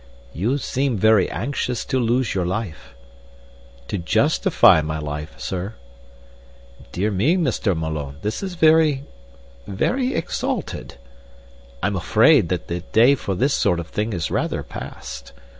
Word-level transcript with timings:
"You 0.33 0.57
seem 0.57 0.97
very 0.97 1.29
anxious 1.29 1.85
to 1.85 1.99
lose 1.99 2.33
your 2.33 2.43
life." 2.43 2.95
"To 3.87 3.99
justify 3.99 4.81
my 4.81 4.97
life, 4.97 5.35
Sir." 5.39 5.75
"Dear 6.91 7.11
me, 7.11 7.37
Mr. 7.37 7.77
Malone, 7.77 8.15
this 8.23 8.41
is 8.41 8.55
very 8.55 9.03
very 9.67 10.15
exalted. 10.15 10.95
I'm 11.83 11.95
afraid 11.95 12.49
the 12.49 12.57
day 12.79 13.13
for 13.13 13.35
this 13.35 13.53
sort 13.53 13.79
of 13.79 13.89
thing 13.89 14.11
is 14.11 14.31
rather 14.31 14.63
past. 14.63 15.33